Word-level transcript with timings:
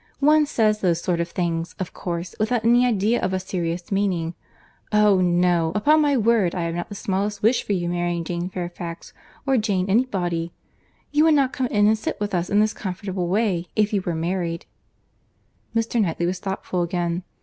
One 0.19 0.47
says 0.47 0.79
those 0.81 0.99
sort 0.99 1.19
of 1.19 1.29
things, 1.29 1.75
of 1.77 1.93
course, 1.93 2.33
without 2.39 2.65
any 2.65 2.87
idea 2.87 3.21
of 3.21 3.33
a 3.33 3.39
serious 3.39 3.91
meaning. 3.91 4.33
Oh! 4.91 5.21
no, 5.21 5.71
upon 5.75 6.01
my 6.01 6.17
word 6.17 6.55
I 6.55 6.63
have 6.63 6.73
not 6.73 6.89
the 6.89 6.95
smallest 6.95 7.43
wish 7.43 7.61
for 7.61 7.73
your 7.73 7.91
marrying 7.91 8.23
Jane 8.23 8.49
Fairfax 8.49 9.13
or 9.45 9.57
Jane 9.57 9.87
any 9.91 10.05
body. 10.05 10.53
You 11.11 11.25
would 11.25 11.35
not 11.35 11.53
come 11.53 11.67
in 11.67 11.85
and 11.85 11.99
sit 11.99 12.19
with 12.19 12.33
us 12.33 12.49
in 12.49 12.59
this 12.61 12.73
comfortable 12.73 13.27
way, 13.27 13.67
if 13.75 13.93
you 13.93 14.01
were 14.01 14.15
married." 14.15 14.65
Mr. 15.75 16.01
Knightley 16.01 16.25
was 16.25 16.39
thoughtful 16.39 16.81
again. 16.81 17.21